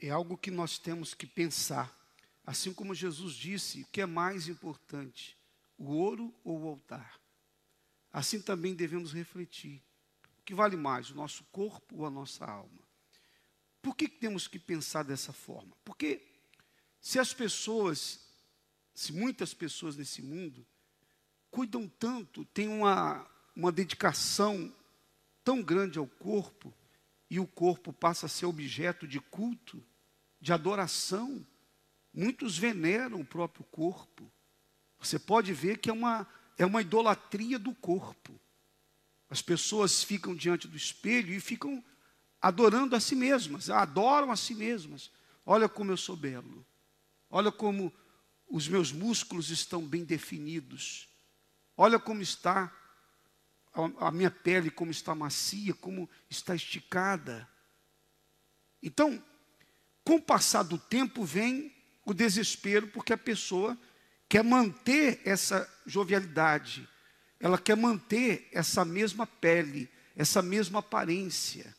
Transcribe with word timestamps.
é 0.00 0.10
algo 0.10 0.36
que 0.36 0.50
nós 0.50 0.78
temos 0.78 1.14
que 1.14 1.26
pensar. 1.26 1.94
Assim 2.44 2.72
como 2.72 2.94
Jesus 2.94 3.34
disse, 3.34 3.82
o 3.82 3.86
que 3.86 4.00
é 4.00 4.06
mais 4.06 4.48
importante, 4.48 5.36
o 5.76 5.92
ouro 5.92 6.34
ou 6.44 6.62
o 6.62 6.68
altar? 6.68 7.20
Assim 8.12 8.40
também 8.40 8.74
devemos 8.74 9.12
refletir. 9.12 9.82
O 10.40 10.42
que 10.44 10.54
vale 10.54 10.76
mais, 10.76 11.10
o 11.10 11.14
nosso 11.14 11.44
corpo 11.44 11.96
ou 11.96 12.06
a 12.06 12.10
nossa 12.10 12.44
alma? 12.44 12.82
Por 13.82 13.94
que 13.94 14.08
temos 14.08 14.48
que 14.48 14.58
pensar 14.58 15.02
dessa 15.02 15.32
forma? 15.32 15.76
Porque 15.84 16.22
se 17.00 17.18
as 17.18 17.34
pessoas, 17.34 18.20
se 18.94 19.12
muitas 19.12 19.52
pessoas 19.52 19.96
nesse 19.96 20.22
mundo 20.22 20.66
cuidam 21.50 21.88
tanto, 21.88 22.44
têm 22.46 22.68
uma, 22.68 23.26
uma 23.54 23.70
dedicação 23.70 24.74
tão 25.44 25.62
grande 25.62 25.98
ao 25.98 26.06
corpo, 26.06 26.74
e 27.30 27.38
o 27.38 27.46
corpo 27.46 27.92
passa 27.92 28.26
a 28.26 28.28
ser 28.28 28.46
objeto 28.46 29.06
de 29.06 29.20
culto, 29.20 29.84
de 30.40 30.52
adoração, 30.52 31.44
muitos 32.12 32.56
veneram 32.56 33.20
o 33.20 33.24
próprio 33.24 33.64
corpo. 33.64 34.30
Você 34.98 35.18
pode 35.18 35.52
ver 35.52 35.78
que 35.78 35.90
é 35.90 35.92
uma, 35.92 36.26
é 36.56 36.64
uma 36.64 36.80
idolatria 36.80 37.58
do 37.58 37.74
corpo. 37.74 38.38
As 39.30 39.42
pessoas 39.42 40.02
ficam 40.02 40.34
diante 40.34 40.66
do 40.66 40.76
espelho 40.76 41.32
e 41.32 41.40
ficam 41.40 41.84
adorando 42.40 42.96
a 42.96 43.00
si 43.00 43.14
mesmas, 43.14 43.68
adoram 43.68 44.30
a 44.30 44.36
si 44.36 44.54
mesmas. 44.54 45.10
Olha 45.44 45.68
como 45.68 45.90
eu 45.90 45.96
sou 45.96 46.16
belo. 46.16 46.64
Olha 47.30 47.52
como 47.52 47.92
os 48.48 48.66
meus 48.68 48.92
músculos 48.92 49.50
estão 49.50 49.82
bem 49.86 50.04
definidos. 50.04 51.08
Olha 51.76 51.98
como 51.98 52.22
está 52.22 52.72
a, 53.72 54.08
a 54.08 54.10
minha 54.10 54.30
pele, 54.30 54.70
como 54.70 54.90
está 54.90 55.14
macia, 55.14 55.74
como 55.74 56.08
está 56.30 56.54
esticada. 56.54 57.48
Então, 58.82 59.22
com 60.08 60.14
o 60.14 60.22
passar 60.22 60.62
do 60.62 60.78
tempo 60.78 61.22
vem 61.22 61.70
o 62.02 62.14
desespero, 62.14 62.88
porque 62.88 63.12
a 63.12 63.18
pessoa 63.18 63.76
quer 64.26 64.42
manter 64.42 65.20
essa 65.22 65.70
jovialidade, 65.84 66.88
ela 67.38 67.58
quer 67.58 67.76
manter 67.76 68.48
essa 68.50 68.86
mesma 68.86 69.26
pele, 69.26 69.86
essa 70.16 70.40
mesma 70.40 70.78
aparência. 70.78 71.76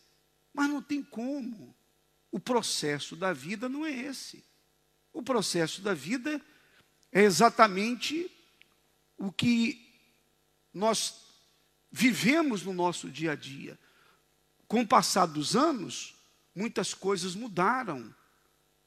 Mas 0.54 0.70
não 0.70 0.80
tem 0.80 1.02
como. 1.02 1.76
O 2.32 2.40
processo 2.40 3.16
da 3.16 3.34
vida 3.34 3.68
não 3.68 3.84
é 3.84 3.92
esse. 3.92 4.46
O 5.12 5.24
processo 5.24 5.82
da 5.82 5.96
vida 5.96 6.40
é 7.12 7.24
exatamente 7.24 8.30
o 9.18 9.32
que 9.32 9.92
nós 10.72 11.16
vivemos 11.92 12.62
no 12.62 12.74
nosso 12.74 13.10
dia 13.10 13.32
a 13.32 13.36
dia. 13.36 13.76
Com 14.68 14.82
o 14.82 14.88
passar 14.88 15.26
dos 15.26 15.56
anos, 15.56 16.14
muitas 16.54 16.94
coisas 16.94 17.34
mudaram 17.34 18.14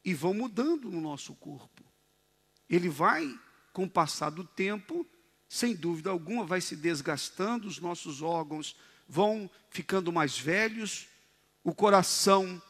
e 0.05 0.15
vão 0.15 0.35
mudando 0.35 0.91
no 0.91 1.01
nosso 1.01 1.35
corpo. 1.35 1.85
Ele 2.69 2.89
vai, 2.89 3.39
com 3.73 3.85
o 3.85 3.91
passar 3.91 4.31
do 4.31 4.45
tempo, 4.45 5.07
sem 5.49 5.75
dúvida 5.75 6.11
alguma, 6.11 6.45
vai 6.45 6.61
se 6.61 6.75
desgastando, 6.75 7.69
os 7.69 7.79
nossos 7.79 8.23
órgãos 8.23 8.77
vão 9.07 9.51
ficando 9.71 10.11
mais 10.11 10.39
velhos, 10.39 11.07
o 11.63 11.75
coração 11.75 12.61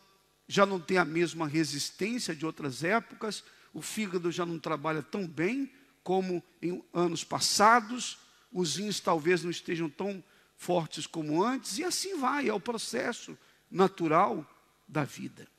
já 0.49 0.67
não 0.67 0.81
tem 0.81 0.99
a 0.99 1.05
mesma 1.05 1.47
resistência 1.47 2.35
de 2.35 2.45
outras 2.45 2.83
épocas, 2.83 3.45
o 3.73 3.81
fígado 3.81 4.31
já 4.31 4.45
não 4.45 4.59
trabalha 4.59 5.03
tão 5.03 5.27
bem 5.27 5.73
como 6.03 6.43
em 6.61 6.85
anos 6.93 7.23
passados, 7.23 8.19
os 8.53 8.77
rins 8.77 9.01
talvez 9.01 9.43
não 9.43 9.51
estejam 9.51 9.89
tão 9.89 10.23
fortes 10.57 11.07
como 11.07 11.43
antes, 11.43 11.79
e 11.79 11.85
assim 11.85 12.19
vai, 12.19 12.49
é 12.49 12.53
o 12.53 12.61
processo 12.61 13.39
natural 13.71 14.47
da 14.87 15.05
vida. 15.05 15.52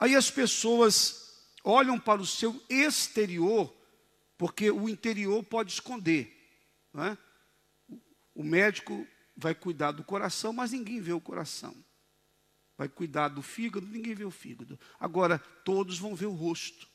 Aí 0.00 0.16
as 0.16 0.30
pessoas 0.30 1.44
olham 1.62 2.00
para 2.00 2.20
o 2.20 2.26
seu 2.26 2.60
exterior, 2.68 3.72
porque 4.36 4.70
o 4.70 4.88
interior 4.88 5.44
pode 5.44 5.72
esconder. 5.72 6.36
É? 6.94 7.16
O 8.34 8.42
médico 8.42 9.06
vai 9.36 9.54
cuidar 9.54 9.92
do 9.92 10.02
coração, 10.02 10.52
mas 10.52 10.72
ninguém 10.72 11.00
vê 11.00 11.12
o 11.12 11.20
coração 11.20 11.76
vai 12.80 12.88
cuidar 12.88 13.28
do 13.28 13.42
fígado, 13.42 13.86
ninguém 13.86 14.14
vê 14.14 14.24
o 14.24 14.30
fígado. 14.30 14.80
Agora, 14.98 15.38
todos 15.38 15.98
vão 15.98 16.14
ver 16.14 16.24
o 16.24 16.32
rosto, 16.32 16.88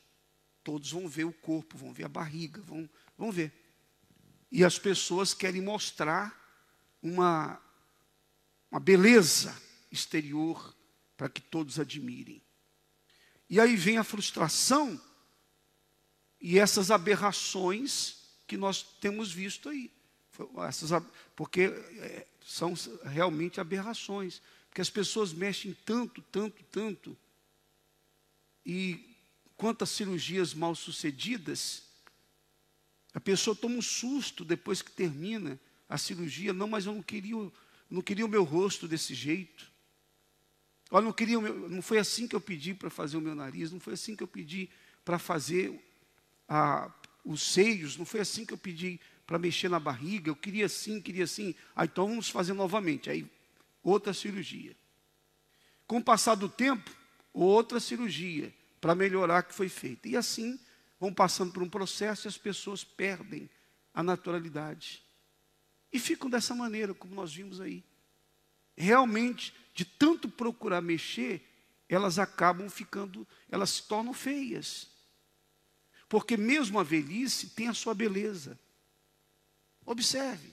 todos 0.63 0.91
vão 0.91 1.07
ver 1.07 1.25
o 1.25 1.31
corpo, 1.31 1.77
vão 1.77 1.93
ver 1.93 2.05
a 2.05 2.09
barriga, 2.09 2.59
vão, 2.59 2.89
vão 3.15 3.31
ver. 3.31 3.53
E 4.51 4.65
as 4.65 4.79
pessoas 4.79 5.31
querem 5.31 5.61
mostrar 5.61 6.35
uma, 7.03 7.61
uma 8.71 8.79
beleza 8.79 9.55
exterior 9.91 10.75
para 11.15 11.29
que 11.29 11.39
todos 11.39 11.79
admirem. 11.79 12.41
E 13.49 13.59
aí 13.59 13.75
vem 13.75 13.97
a 13.97 14.03
frustração 14.03 14.99
e 16.41 16.59
essas 16.59 16.91
aberrações 16.91 18.17
que 18.47 18.57
nós 18.57 18.83
temos 18.99 19.31
visto 19.31 19.69
aí. 19.69 19.91
Essas, 20.67 20.91
porque 21.35 21.61
é, 21.61 22.27
são 22.45 22.73
realmente 23.03 23.59
aberrações. 23.59 24.41
Porque 24.69 24.81
as 24.81 24.89
pessoas 24.89 25.33
mexem 25.33 25.75
tanto, 25.85 26.21
tanto, 26.23 26.63
tanto. 26.65 27.17
E 28.65 29.15
quantas 29.55 29.89
cirurgias 29.89 30.53
mal 30.53 30.75
sucedidas, 30.75 31.83
a 33.13 33.19
pessoa 33.19 33.55
toma 33.55 33.77
um 33.77 33.81
susto 33.81 34.43
depois 34.43 34.81
que 34.81 34.91
termina 34.91 35.59
a 35.87 35.97
cirurgia. 35.97 36.53
Não, 36.53 36.67
mas 36.67 36.85
eu 36.85 36.93
não 36.93 37.01
queria, 37.01 37.51
não 37.89 38.01
queria 38.01 38.25
o 38.25 38.29
meu 38.29 38.43
rosto 38.43 38.87
desse 38.87 39.15
jeito. 39.15 39.71
Olha, 40.91 41.05
não, 41.05 41.13
queria 41.13 41.39
meu, 41.39 41.69
não 41.69 41.81
foi 41.81 41.97
assim 41.97 42.27
que 42.27 42.35
eu 42.35 42.41
pedi 42.41 42.73
para 42.73 42.89
fazer 42.89 43.17
o 43.17 43.21
meu 43.21 43.35
nariz, 43.35 43.71
não 43.71 43.79
foi 43.79 43.93
assim 43.93 44.15
que 44.15 44.23
eu 44.23 44.27
pedi 44.27 44.69
para 45.03 45.17
fazer 45.17 45.79
a, 46.47 46.91
os 47.23 47.41
seios, 47.41 47.97
não 47.97 48.05
foi 48.05 48.19
assim 48.19 48.45
que 48.45 48.53
eu 48.53 48.57
pedi 48.57 48.99
para 49.25 49.39
mexer 49.39 49.69
na 49.69 49.79
barriga, 49.79 50.29
eu 50.29 50.35
queria 50.35 50.67
assim, 50.67 51.01
queria 51.01 51.23
assim. 51.23 51.55
Ah, 51.75 51.85
então 51.85 52.07
vamos 52.07 52.29
fazer 52.29 52.53
novamente. 52.53 53.09
Aí 53.09 53.27
outra 53.83 54.13
cirurgia. 54.13 54.75
Com 55.87 55.97
o 55.97 56.03
passar 56.03 56.35
do 56.35 56.49
tempo, 56.49 56.91
outra 57.33 57.79
cirurgia 57.79 58.53
para 58.79 58.95
melhorar 58.95 59.43
que 59.43 59.53
foi 59.53 59.69
feita. 59.69 60.07
E 60.07 60.15
assim 60.15 60.59
vão 60.99 61.13
passando 61.13 61.51
por 61.51 61.63
um 61.63 61.69
processo 61.69 62.27
e 62.27 62.29
as 62.29 62.37
pessoas 62.37 62.83
perdem 62.83 63.49
a 63.93 64.03
naturalidade. 64.03 65.03
E 65.91 65.99
ficam 65.99 66.29
dessa 66.29 66.53
maneira, 66.53 66.93
como 66.93 67.15
nós 67.15 67.33
vimos 67.33 67.61
aí. 67.61 67.83
Realmente, 68.75 69.53
de 69.75 69.83
tanto 69.83 70.29
procurar 70.29 70.81
mexer, 70.81 71.45
elas 71.89 72.17
acabam 72.17 72.69
ficando, 72.69 73.27
elas 73.51 73.71
se 73.71 73.83
tornam 73.83 74.13
feias. 74.13 74.87
Porque 76.07 76.37
mesmo 76.37 76.79
a 76.79 76.83
velhice 76.83 77.49
tem 77.49 77.67
a 77.67 77.73
sua 77.73 77.93
beleza. 77.93 78.57
Observe, 79.85 80.51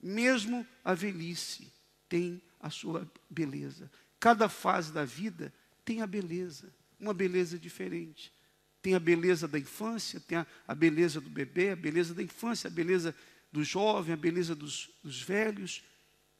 mesmo 0.00 0.64
a 0.84 0.94
velhice 0.94 1.72
tem 2.08 2.40
a 2.60 2.70
sua 2.70 3.10
beleza. 3.28 3.90
Cada 4.20 4.48
fase 4.48 4.92
da 4.92 5.04
vida 5.04 5.52
tem 5.84 6.00
a 6.00 6.06
beleza, 6.06 6.72
uma 7.00 7.12
beleza 7.12 7.58
diferente. 7.58 8.32
Tem 8.80 8.94
a 8.94 9.00
beleza 9.00 9.48
da 9.48 9.58
infância, 9.58 10.20
tem 10.20 10.38
a, 10.38 10.46
a 10.68 10.74
beleza 10.74 11.20
do 11.20 11.28
bebê, 11.28 11.70
a 11.70 11.76
beleza 11.76 12.14
da 12.14 12.22
infância, 12.22 12.68
a 12.68 12.70
beleza 12.70 13.12
do 13.50 13.64
jovem, 13.64 14.14
a 14.14 14.16
beleza 14.16 14.54
dos, 14.54 14.88
dos 15.02 15.20
velhos. 15.20 15.82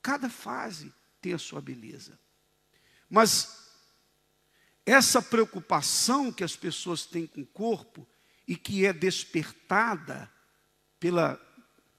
Cada 0.01 0.31
fase 0.31 0.93
tem 1.27 1.33
a 1.33 1.39
sua 1.39 1.61
beleza. 1.61 2.17
Mas 3.11 3.73
essa 4.85 5.21
preocupação 5.21 6.33
que 6.33 6.45
as 6.45 6.55
pessoas 6.55 7.05
têm 7.05 7.27
com 7.27 7.41
o 7.41 7.47
corpo 7.47 8.07
e 8.47 8.55
que 8.55 8.87
é 8.87 8.93
despertada 8.93 10.33
pela 11.01 11.35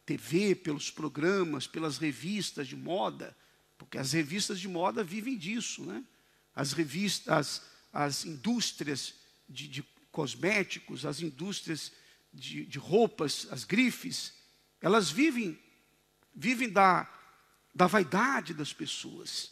TV, 0.05 0.55
pelos 0.55 0.89
programas, 0.89 1.67
pelas 1.67 1.97
revistas 1.97 2.69
de 2.69 2.77
moda, 2.77 3.35
porque 3.77 3.97
as 3.97 4.13
revistas 4.13 4.61
de 4.61 4.67
moda 4.69 5.03
vivem 5.03 5.37
disso, 5.37 5.85
né? 5.85 6.05
As 6.55 6.71
revistas, 6.71 7.27
as, 7.27 7.61
as 7.91 8.25
indústrias 8.25 9.13
de, 9.49 9.67
de 9.67 9.83
cosméticos, 10.09 11.05
as 11.05 11.19
indústrias 11.19 11.91
de, 12.33 12.65
de, 12.65 12.79
roupas, 12.79 13.45
as 13.51 13.65
grifes, 13.65 14.33
elas 14.79 15.11
vivem, 15.11 15.59
vivem 16.33 16.69
da, 16.69 17.03
da 17.77 17.85
vaidade 17.85 18.55
das 18.55 18.73
pessoas. 18.73 19.51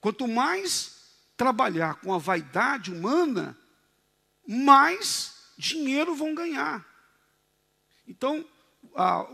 Quanto 0.00 0.26
mais 0.26 1.14
trabalhar 1.36 2.00
com 2.00 2.12
a 2.12 2.18
vaidade 2.18 2.92
humana, 2.92 3.56
mais 4.44 5.52
dinheiro 5.56 6.16
vão 6.16 6.34
ganhar. 6.34 6.84
Então, 8.08 8.44
a, 8.96 9.24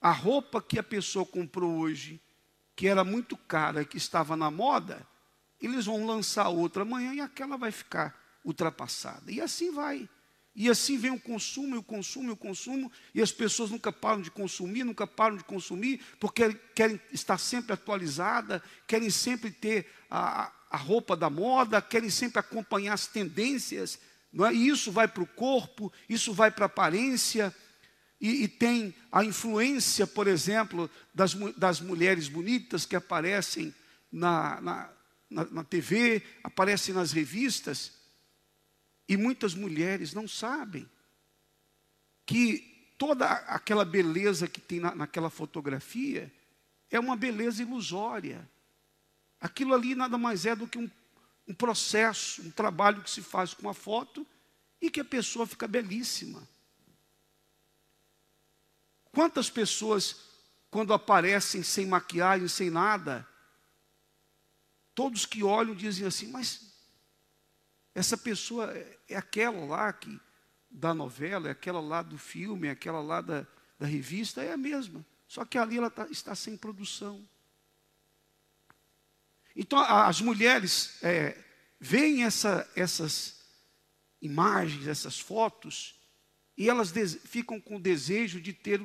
a 0.00 0.12
roupa 0.12 0.62
que 0.62 0.78
a 0.78 0.84
pessoa 0.84 1.26
comprou 1.26 1.78
hoje, 1.78 2.22
que 2.76 2.86
era 2.86 3.02
muito 3.02 3.36
cara, 3.36 3.84
que 3.84 3.96
estava 3.96 4.36
na 4.36 4.52
moda, 4.52 5.04
eles 5.60 5.84
vão 5.84 6.06
lançar 6.06 6.48
outra 6.50 6.82
amanhã 6.82 7.12
e 7.12 7.20
aquela 7.20 7.56
vai 7.56 7.72
ficar 7.72 8.16
ultrapassada. 8.44 9.32
E 9.32 9.40
assim 9.40 9.72
vai. 9.72 10.08
E 10.60 10.68
assim 10.68 10.98
vem 10.98 11.12
o 11.12 11.20
consumo, 11.20 11.76
e 11.76 11.78
o 11.78 11.82
consumo, 11.84 12.30
e 12.30 12.32
o 12.32 12.36
consumo, 12.36 12.90
e 13.14 13.22
as 13.22 13.30
pessoas 13.30 13.70
nunca 13.70 13.92
param 13.92 14.20
de 14.20 14.28
consumir, 14.28 14.82
nunca 14.82 15.06
param 15.06 15.36
de 15.36 15.44
consumir, 15.44 16.00
porque 16.18 16.52
querem 16.74 17.00
estar 17.12 17.38
sempre 17.38 17.74
atualizada, 17.74 18.60
querem 18.84 19.08
sempre 19.08 19.52
ter 19.52 19.86
a, 20.10 20.52
a 20.68 20.76
roupa 20.76 21.16
da 21.16 21.30
moda, 21.30 21.80
querem 21.80 22.10
sempre 22.10 22.40
acompanhar 22.40 22.94
as 22.94 23.06
tendências, 23.06 24.00
não 24.32 24.44
é? 24.44 24.52
E 24.52 24.66
isso 24.66 24.90
vai 24.90 25.06
para 25.06 25.22
o 25.22 25.28
corpo, 25.28 25.92
isso 26.08 26.34
vai 26.34 26.50
para 26.50 26.64
a 26.64 26.66
aparência, 26.66 27.54
e, 28.20 28.42
e, 28.42 28.48
tem 28.48 28.92
a 29.12 29.24
influência, 29.24 30.08
por 30.08 30.26
exemplo, 30.26 30.90
das, 31.14 31.34
das 31.56 31.80
mulheres 31.80 32.26
bonitas 32.26 32.84
que 32.84 32.96
aparecem 32.96 33.72
na, 34.10 34.60
na, 34.60 34.90
na, 35.30 35.44
na 35.44 35.62
TV, 35.62 36.20
aparecem 36.42 36.92
nas 36.92 37.12
revistas, 37.12 37.92
e 39.08 39.16
muitas 39.16 39.54
mulheres 39.54 40.12
não 40.12 40.28
sabem 40.28 40.88
que 42.26 42.92
toda 42.98 43.26
aquela 43.26 43.84
beleza 43.84 44.46
que 44.46 44.60
tem 44.60 44.80
na, 44.80 44.94
naquela 44.94 45.30
fotografia 45.30 46.30
é 46.90 47.00
uma 47.00 47.16
beleza 47.16 47.62
ilusória. 47.62 48.46
Aquilo 49.40 49.72
ali 49.72 49.94
nada 49.94 50.18
mais 50.18 50.44
é 50.44 50.54
do 50.54 50.66
que 50.66 50.76
um, 50.76 50.90
um 51.46 51.54
processo, 51.54 52.42
um 52.42 52.50
trabalho 52.50 53.02
que 53.02 53.10
se 53.10 53.22
faz 53.22 53.54
com 53.54 53.68
a 53.68 53.74
foto 53.74 54.26
e 54.80 54.90
que 54.90 55.00
a 55.00 55.04
pessoa 55.04 55.46
fica 55.46 55.66
belíssima. 55.66 56.46
Quantas 59.10 59.48
pessoas, 59.48 60.16
quando 60.70 60.92
aparecem 60.92 61.62
sem 61.62 61.86
maquiagem, 61.86 62.46
sem 62.46 62.68
nada, 62.68 63.26
todos 64.94 65.24
que 65.24 65.42
olham 65.42 65.74
dizem 65.74 66.06
assim, 66.06 66.28
mas 66.28 66.67
essa 67.98 68.16
pessoa 68.16 68.72
é, 68.72 68.98
é 69.08 69.16
aquela 69.16 69.64
lá 69.64 69.92
que 69.92 70.20
da 70.70 70.94
novela, 70.94 71.48
é 71.48 71.50
aquela 71.50 71.80
lá 71.80 72.00
do 72.00 72.16
filme, 72.16 72.68
é 72.68 72.70
aquela 72.70 73.00
lá 73.00 73.20
da, 73.20 73.44
da 73.76 73.86
revista, 73.86 74.40
é 74.40 74.52
a 74.52 74.56
mesma. 74.56 75.04
Só 75.26 75.44
que 75.44 75.58
ali 75.58 75.78
ela 75.78 75.90
tá, 75.90 76.06
está 76.08 76.32
sem 76.36 76.56
produção. 76.56 77.28
Então 79.56 79.80
as 79.80 80.20
mulheres 80.20 81.02
é, 81.02 81.36
veem 81.80 82.22
essa, 82.22 82.70
essas 82.76 83.40
imagens, 84.22 84.86
essas 84.86 85.18
fotos, 85.18 85.98
e 86.56 86.68
elas 86.68 86.92
ficam 87.24 87.60
com 87.60 87.76
o 87.76 87.82
desejo 87.82 88.40
de 88.40 88.52
ter 88.52 88.80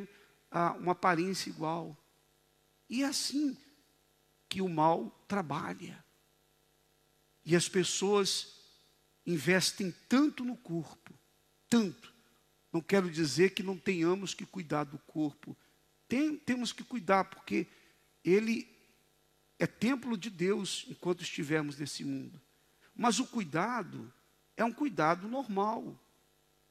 ah, 0.50 0.72
uma 0.74 0.94
aparência 0.94 1.52
igual. 1.52 1.96
E 2.90 3.04
é 3.04 3.06
assim 3.06 3.56
que 4.50 4.60
o 4.60 4.68
mal 4.68 5.24
trabalha. 5.28 6.04
E 7.46 7.56
as 7.56 7.70
pessoas 7.70 8.63
investem 9.26 9.94
tanto 10.08 10.44
no 10.44 10.56
corpo, 10.56 11.14
tanto. 11.70 12.14
Não 12.72 12.82
quero 12.82 13.10
dizer 13.10 13.52
que 13.54 13.64
não 13.64 13.78
tenhamos 13.78 14.34
que 14.34 14.46
cuidar 14.46 14.84
do 14.84 14.98
corpo. 15.00 15.56
Tem, 16.08 16.36
temos 16.38 16.74
que 16.74 16.84
cuidar, 16.84 17.26
porque 17.26 17.68
ele 18.24 18.68
é 19.60 19.68
templo 19.68 20.18
de 20.18 20.30
Deus 20.30 20.86
enquanto 20.90 21.22
estivermos 21.22 21.78
nesse 21.78 22.04
mundo. 22.04 22.42
Mas 22.96 23.20
o 23.20 23.28
cuidado 23.28 24.12
é 24.58 24.64
um 24.64 24.74
cuidado 24.74 25.28
normal. 25.28 26.00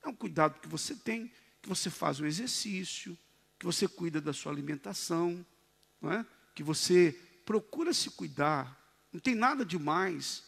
É 0.02 0.08
um 0.08 0.14
cuidado 0.14 0.60
que 0.60 0.69
você 0.69 0.94
tem, 0.94 1.31
que 1.60 1.69
você 1.69 1.88
faz 1.88 2.20
um 2.20 2.26
exercício, 2.26 3.16
que 3.58 3.64
você 3.64 3.87
cuida 3.87 4.20
da 4.20 4.32
sua 4.32 4.50
alimentação, 4.50 5.46
é? 6.02 6.25
que 6.55 6.62
você 6.62 7.12
procura 7.44 7.94
se 7.94 8.10
cuidar. 8.10 8.76
Não 9.12 9.20
tem 9.20 9.34
nada 9.34 9.64
demais. 9.64 10.44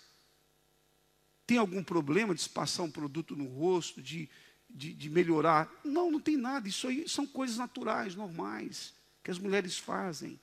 Tem 1.46 1.58
algum 1.58 1.82
problema 1.82 2.34
de 2.34 2.42
se 2.42 2.48
passar 2.48 2.82
um 2.82 2.90
produto 2.90 3.36
no 3.36 3.46
rosto, 3.46 4.00
de, 4.00 4.28
de, 4.68 4.94
de 4.94 5.10
melhorar? 5.10 5.70
Não, 5.84 6.10
não 6.10 6.20
tem 6.20 6.36
nada. 6.36 6.68
Isso 6.68 6.88
aí 6.88 7.08
são 7.08 7.26
coisas 7.26 7.56
naturais, 7.56 8.14
normais, 8.14 8.94
que 9.22 9.30
as 9.30 9.38
mulheres 9.38 9.78
fazem. 9.78 10.40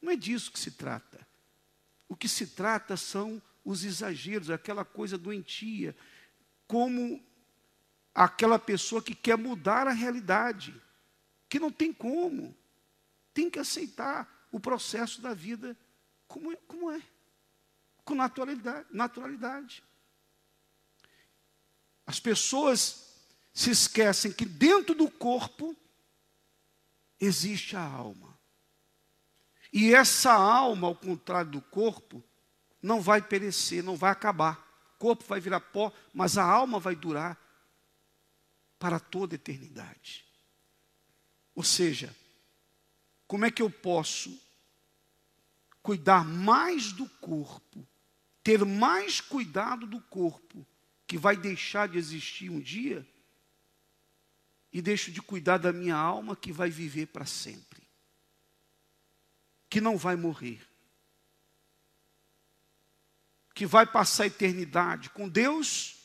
Não 0.00 0.12
é 0.12 0.16
disso 0.16 0.50
que 0.50 0.58
se 0.58 0.70
trata. 0.70 1.26
O 2.08 2.16
que 2.16 2.28
se 2.28 2.46
trata 2.46 2.96
são 2.96 3.40
os 3.64 3.84
exageros, 3.84 4.50
aquela 4.50 4.84
coisa 4.84 5.18
doentia, 5.18 5.94
como 6.66 7.22
aquela 8.14 8.58
pessoa 8.58 9.02
que 9.02 9.14
quer 9.14 9.36
mudar 9.36 9.86
a 9.86 9.92
realidade, 9.92 10.74
que 11.48 11.58
não 11.58 11.70
tem 11.70 11.92
como, 11.92 12.56
tem 13.34 13.50
que 13.50 13.58
aceitar 13.58 14.48
o 14.50 14.58
processo 14.58 15.20
da 15.20 15.34
vida 15.34 15.76
como 16.26 16.52
é, 16.52 16.56
como 16.66 16.90
é 16.90 17.02
com 18.04 18.14
naturalidade, 18.14 18.86
naturalidade. 18.90 19.84
As 22.10 22.18
pessoas 22.18 23.14
se 23.54 23.70
esquecem 23.70 24.32
que 24.32 24.44
dentro 24.44 24.94
do 24.94 25.08
corpo 25.08 25.76
existe 27.20 27.76
a 27.76 27.82
alma. 27.82 28.36
E 29.72 29.94
essa 29.94 30.32
alma, 30.32 30.88
ao 30.88 30.96
contrário 30.96 31.52
do 31.52 31.60
corpo, 31.60 32.22
não 32.82 33.00
vai 33.00 33.22
perecer, 33.22 33.82
não 33.84 33.96
vai 33.96 34.10
acabar 34.10 34.70
corpo 35.00 35.24
vai 35.24 35.40
virar 35.40 35.60
pó, 35.60 35.90
mas 36.12 36.36
a 36.36 36.44
alma 36.44 36.78
vai 36.78 36.94
durar 36.94 37.40
para 38.78 39.00
toda 39.00 39.34
a 39.34 39.36
eternidade. 39.36 40.26
Ou 41.54 41.64
seja, 41.64 42.14
como 43.26 43.46
é 43.46 43.50
que 43.50 43.62
eu 43.62 43.70
posso 43.70 44.38
cuidar 45.82 46.22
mais 46.22 46.92
do 46.92 47.08
corpo, 47.08 47.88
ter 48.44 48.62
mais 48.62 49.22
cuidado 49.22 49.86
do 49.86 50.02
corpo, 50.02 50.66
que 51.10 51.18
vai 51.18 51.36
deixar 51.36 51.88
de 51.88 51.98
existir 51.98 52.48
um 52.48 52.60
dia, 52.60 53.04
e 54.72 54.80
deixo 54.80 55.10
de 55.10 55.20
cuidar 55.20 55.58
da 55.58 55.72
minha 55.72 55.96
alma, 55.96 56.36
que 56.36 56.52
vai 56.52 56.70
viver 56.70 57.06
para 57.06 57.26
sempre, 57.26 57.82
que 59.68 59.80
não 59.80 59.98
vai 59.98 60.14
morrer 60.14 60.70
que 63.60 63.66
vai 63.66 63.84
passar 63.84 64.22
a 64.22 64.26
eternidade 64.26 65.10
com 65.10 65.28
Deus, 65.28 65.98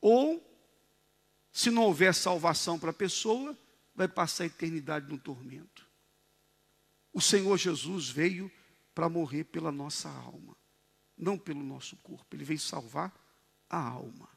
ou, 0.00 0.42
se 1.52 1.70
não 1.70 1.82
houver 1.82 2.14
salvação 2.14 2.78
para 2.78 2.92
a 2.92 2.94
pessoa, 2.94 3.54
vai 3.94 4.08
passar 4.08 4.44
a 4.44 4.46
eternidade 4.46 5.06
no 5.06 5.18
tormento. 5.18 5.86
O 7.12 7.20
Senhor 7.20 7.58
Jesus 7.58 8.08
veio 8.08 8.50
para 8.94 9.06
morrer 9.06 9.44
pela 9.44 9.70
nossa 9.70 10.08
alma, 10.08 10.56
não 11.14 11.36
pelo 11.36 11.62
nosso 11.62 11.94
corpo. 11.98 12.34
Ele 12.34 12.44
veio 12.44 12.58
salvar 12.58 13.12
a 13.70 13.94
alma. 13.94 14.28